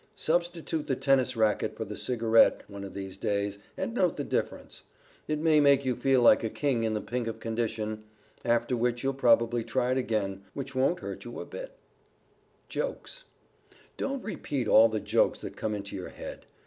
[0.15, 4.81] Substitute the tennis racquet for the cigarette, one of these days, and note the difference.
[5.27, 8.03] It may make you feel like a King in the pink of condition;
[8.43, 11.77] after which you'll probably try it again, which won't hurt you a bit.
[12.67, 13.23] [Sidenote: JOKES]
[13.95, 16.47] Don't repeat all the jokes that come into your head.